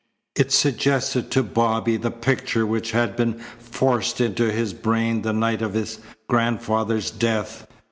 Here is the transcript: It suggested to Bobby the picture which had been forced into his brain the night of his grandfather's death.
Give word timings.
It 0.35 0.51
suggested 0.51 1.29
to 1.29 1.43
Bobby 1.43 1.95
the 1.95 2.09
picture 2.09 2.65
which 2.65 2.89
had 2.89 3.15
been 3.15 3.35
forced 3.59 4.19
into 4.19 4.51
his 4.51 4.73
brain 4.73 5.21
the 5.21 5.31
night 5.31 5.61
of 5.61 5.75
his 5.75 5.99
grandfather's 6.27 7.11
death. 7.11 7.67